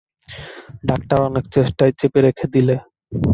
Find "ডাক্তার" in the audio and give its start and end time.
0.89-1.19